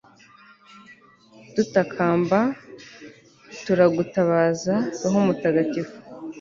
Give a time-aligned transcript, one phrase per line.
[1.55, 2.39] dutakamba,
[3.63, 5.97] turagutabaza roho mutagatifu